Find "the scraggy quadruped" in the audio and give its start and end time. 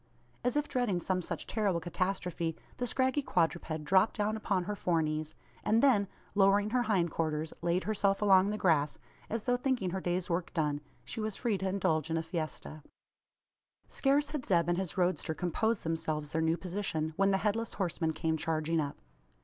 2.77-3.83